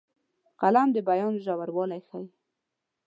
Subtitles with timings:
[0.59, 2.27] قلم د بیان ژوروالی ښيي